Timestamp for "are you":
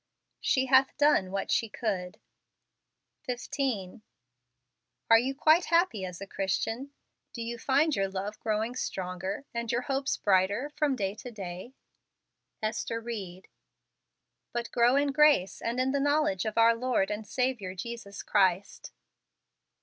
5.11-5.35